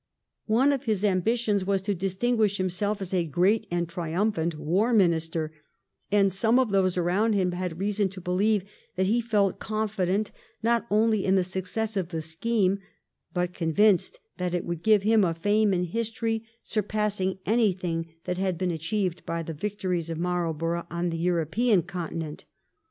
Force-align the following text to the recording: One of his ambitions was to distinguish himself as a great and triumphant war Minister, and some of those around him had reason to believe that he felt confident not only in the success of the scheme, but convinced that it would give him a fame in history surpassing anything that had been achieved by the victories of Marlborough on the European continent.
One 0.47 0.73
of 0.73 0.85
his 0.85 1.05
ambitions 1.05 1.63
was 1.63 1.79
to 1.83 1.93
distinguish 1.93 2.57
himself 2.57 3.03
as 3.03 3.13
a 3.13 3.23
great 3.23 3.67
and 3.69 3.87
triumphant 3.87 4.55
war 4.57 4.93
Minister, 4.93 5.53
and 6.11 6.33
some 6.33 6.57
of 6.57 6.71
those 6.71 6.97
around 6.97 7.33
him 7.33 7.51
had 7.51 7.77
reason 7.77 8.09
to 8.09 8.19
believe 8.19 8.63
that 8.95 9.05
he 9.05 9.21
felt 9.21 9.59
confident 9.59 10.31
not 10.63 10.87
only 10.89 11.23
in 11.23 11.35
the 11.35 11.43
success 11.43 11.95
of 11.95 12.09
the 12.09 12.23
scheme, 12.23 12.79
but 13.31 13.53
convinced 13.53 14.19
that 14.37 14.55
it 14.55 14.65
would 14.65 14.81
give 14.81 15.03
him 15.03 15.23
a 15.23 15.35
fame 15.35 15.71
in 15.71 15.83
history 15.83 16.45
surpassing 16.63 17.37
anything 17.45 18.11
that 18.23 18.39
had 18.39 18.57
been 18.57 18.71
achieved 18.71 19.23
by 19.27 19.43
the 19.43 19.53
victories 19.53 20.09
of 20.09 20.17
Marlborough 20.17 20.87
on 20.89 21.11
the 21.11 21.19
European 21.19 21.83
continent. 21.83 22.45